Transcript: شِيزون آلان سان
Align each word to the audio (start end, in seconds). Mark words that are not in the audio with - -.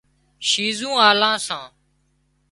شِيزون 0.49 0.97
آلان 1.09 1.37
سان 1.47 1.71